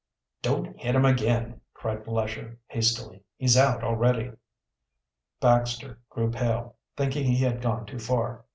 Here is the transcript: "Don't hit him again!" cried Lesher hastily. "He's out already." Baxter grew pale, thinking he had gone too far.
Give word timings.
"Don't 0.41 0.79
hit 0.79 0.95
him 0.95 1.05
again!" 1.05 1.61
cried 1.75 2.07
Lesher 2.07 2.57
hastily. 2.65 3.21
"He's 3.37 3.55
out 3.55 3.83
already." 3.83 4.31
Baxter 5.39 5.99
grew 6.09 6.31
pale, 6.31 6.75
thinking 6.97 7.25
he 7.25 7.37
had 7.43 7.61
gone 7.61 7.85
too 7.85 7.99
far. 7.99 8.45